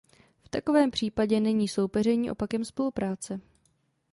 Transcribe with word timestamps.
V 0.43 0.49
takovém 0.49 0.91
případě 0.91 1.39
není 1.39 1.67
soupeření 1.67 2.31
opakem 2.31 2.65
spolupráce. 2.65 3.39